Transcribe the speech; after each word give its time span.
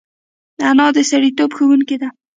انا 0.69 0.87
د 0.95 0.97
سړیتوب 1.11 1.51
ښوونکې 1.57 1.97
ده 2.01 2.09